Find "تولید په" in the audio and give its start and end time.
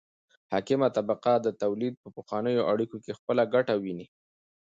1.63-2.07